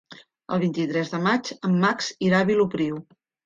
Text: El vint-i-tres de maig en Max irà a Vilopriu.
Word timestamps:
El 0.55 0.61
vint-i-tres 0.63 1.11
de 1.11 1.21
maig 1.27 1.53
en 1.69 1.77
Max 1.87 2.11
irà 2.31 2.43
a 2.43 2.51
Vilopriu. 2.51 3.03